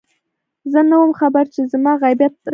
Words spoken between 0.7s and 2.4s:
زه نه وم خبر چې زما غيبت